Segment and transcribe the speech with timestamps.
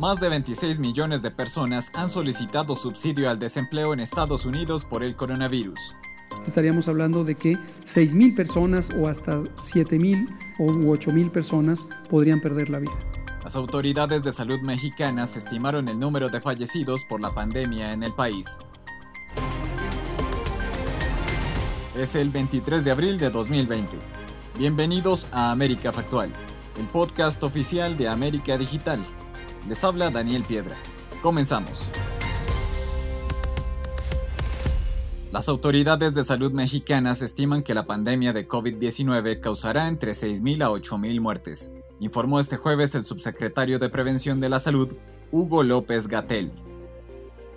[0.00, 5.04] Más de 26 millones de personas han solicitado subsidio al desempleo en Estados Unidos por
[5.04, 5.94] el coronavirus.
[6.46, 10.26] Estaríamos hablando de que 6.000 personas o hasta 7.000
[10.58, 12.94] o 8.000 personas podrían perder la vida.
[13.44, 18.14] Las autoridades de salud mexicanas estimaron el número de fallecidos por la pandemia en el
[18.14, 18.56] país.
[21.94, 23.98] Es el 23 de abril de 2020.
[24.58, 26.32] Bienvenidos a América Factual,
[26.78, 29.04] el podcast oficial de América Digital.
[29.68, 30.76] Les habla Daniel Piedra.
[31.22, 31.90] Comenzamos.
[35.30, 40.70] Las autoridades de salud mexicanas estiman que la pandemia de COVID-19 causará entre 6.000 a
[40.70, 44.92] 8.000 muertes, informó este jueves el subsecretario de Prevención de la Salud,
[45.30, 46.50] Hugo López Gatel.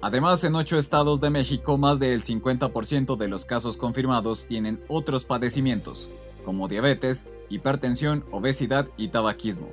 [0.00, 5.24] Además, en ocho estados de México, más del 50% de los casos confirmados tienen otros
[5.24, 6.08] padecimientos,
[6.44, 9.68] como diabetes, hipertensión, obesidad y tabaquismo.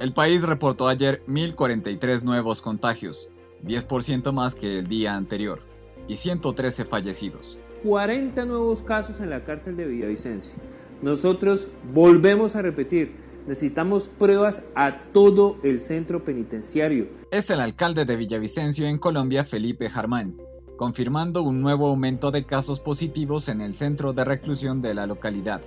[0.00, 3.30] El país reportó ayer 1.043 nuevos contagios,
[3.64, 5.58] 10% más que el día anterior,
[6.06, 7.58] y 113 fallecidos.
[7.82, 10.62] 40 nuevos casos en la cárcel de Villavicencio.
[11.02, 13.16] Nosotros volvemos a repetir,
[13.48, 17.08] necesitamos pruebas a todo el centro penitenciario.
[17.32, 20.40] Es el alcalde de Villavicencio en Colombia, Felipe Jarmán,
[20.76, 25.60] confirmando un nuevo aumento de casos positivos en el centro de reclusión de la localidad.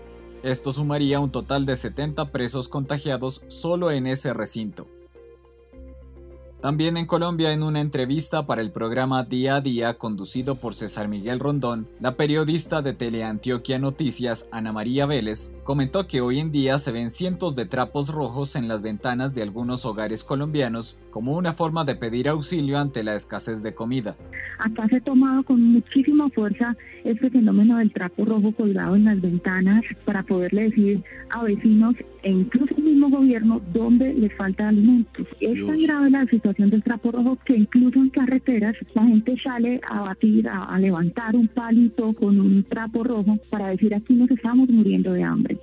[0.44, 4.88] Esto sumaría un total de 70 presos contagiados solo en ese recinto.
[6.62, 11.08] También en Colombia, en una entrevista para el programa Día a Día conducido por César
[11.08, 16.78] Miguel Rondón, la periodista de Teleantioquia Noticias, Ana María Vélez, comentó que hoy en día
[16.78, 21.54] se ven cientos de trapos rojos en las ventanas de algunos hogares colombianos como una
[21.54, 24.16] forma de pedir auxilio ante la escasez de comida.
[24.60, 29.20] Acá se ha tomado con muchísima fuerza este fenómeno del trapo rojo colgado en las
[29.20, 35.28] ventanas para poderle decir a vecinos e incluso mismo gobierno dónde les falta alimentos.
[35.40, 39.82] Es tan grave la situación del trapo rojo que incluso en carreteras la gente sale
[39.90, 44.70] a batir, a, levantar un palito con un trapo rojo para decir aquí nos estamos
[44.70, 45.58] muriendo de hambre.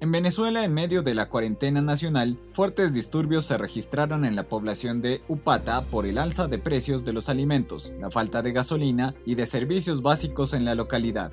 [0.00, 5.00] En Venezuela, en medio de la cuarentena nacional, fuertes disturbios se registraron en la población
[5.00, 9.36] de Upata por el alza de precios de los alimentos, la falta de gasolina y
[9.36, 11.32] de servicios básicos en la localidad.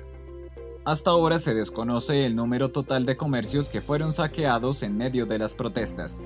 [0.90, 5.38] Hasta ahora se desconoce el número total de comercios que fueron saqueados en medio de
[5.38, 6.24] las protestas.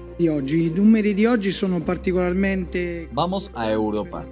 [3.13, 4.25] Vamos a Europa.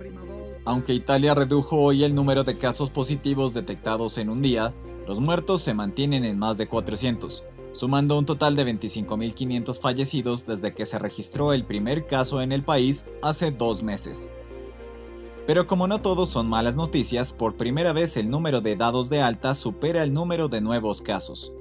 [0.65, 4.73] Aunque Italia redujo hoy el número de casos positivos detectados en un día,
[5.07, 10.73] los muertos se mantienen en más de 400, sumando un total de 25.500 fallecidos desde
[10.73, 14.31] que se registró el primer caso en el país hace dos meses.
[15.47, 19.21] Pero como no todos son malas noticias, por primera vez el número de dados de
[19.23, 21.53] alta supera el número de nuevos casos.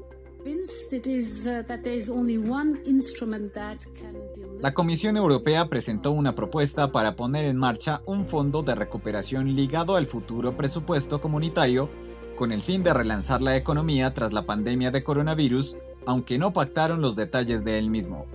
[4.59, 9.95] La Comisión Europea presentó una propuesta para poner en marcha un fondo de recuperación ligado
[9.95, 11.89] al futuro presupuesto comunitario
[12.35, 15.77] con el fin de relanzar la economía tras la pandemia de coronavirus,
[16.07, 18.25] aunque no pactaron los detalles de él mismo.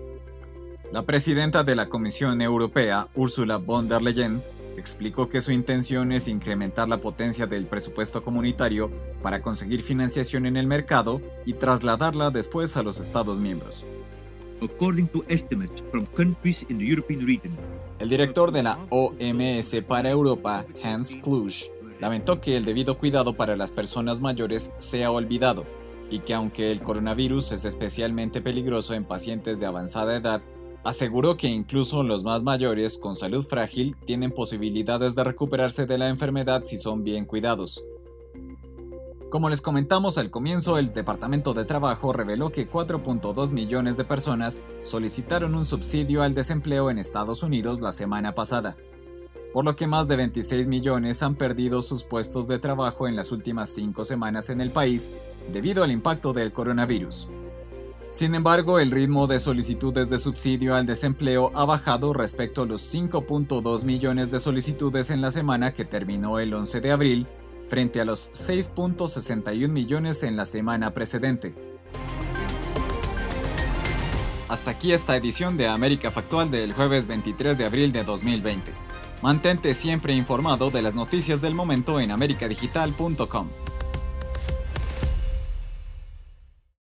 [0.93, 4.41] La presidenta de la Comisión Europea, Ursula von der Leyen,
[4.76, 8.91] explicó que su intención es incrementar la potencia del presupuesto comunitario
[9.22, 13.86] para conseguir financiación en el mercado y trasladarla después a los Estados miembros.
[17.98, 21.65] El director de la OMS para Europa, Hans Klusch,
[22.00, 25.65] lamentó que el debido cuidado para las personas mayores sea olvidado
[26.10, 30.42] y que aunque el coronavirus es especialmente peligroso en pacientes de avanzada edad,
[30.86, 36.08] aseguró que incluso los más mayores con salud frágil tienen posibilidades de recuperarse de la
[36.08, 37.84] enfermedad si son bien cuidados.
[39.28, 44.62] Como les comentamos al comienzo, el Departamento de Trabajo reveló que 4.2 millones de personas
[44.80, 48.76] solicitaron un subsidio al desempleo en Estados Unidos la semana pasada,
[49.53, 53.32] por lo que más de 26 millones han perdido sus puestos de trabajo en las
[53.32, 55.12] últimas cinco semanas en el país
[55.53, 57.28] debido al impacto del coronavirus.
[58.16, 62.95] Sin embargo, el ritmo de solicitudes de subsidio al desempleo ha bajado respecto a los
[62.95, 67.27] 5.2 millones de solicitudes en la semana que terminó el 11 de abril,
[67.68, 71.54] frente a los 6.61 millones en la semana precedente.
[74.48, 78.72] Hasta aquí esta edición de América Factual del jueves 23 de abril de 2020.
[79.21, 83.48] Mantente siempre informado de las noticias del momento en americadigital.com.